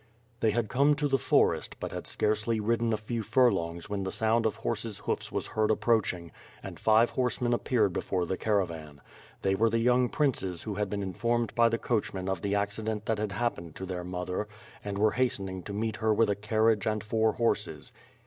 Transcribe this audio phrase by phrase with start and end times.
[0.39, 4.11] They had come to the forest, but had scarcely ridden a few furlongs when the
[4.11, 6.31] sound of horses' hoofs was heard approaching,
[6.63, 8.99] and five horsemen appeared before the caravan.
[9.43, 13.05] They were the young princes who had been informed by the coachman of the accident
[13.05, 14.47] that had happened to their mother,
[14.83, 17.93] and were hastening to meet her with a carriage and four horses.